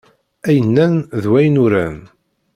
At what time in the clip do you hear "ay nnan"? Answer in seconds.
0.47-0.93